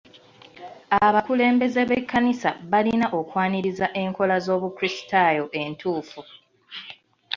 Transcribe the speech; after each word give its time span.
Abakulembeze 1.05 1.81
b'ekkanisa 1.89 2.49
balina 2.71 3.07
okwaniriza 3.19 3.87
enkola 4.03 4.35
z'obukrisitaayo 4.45 5.45
entuufu. 5.61 6.21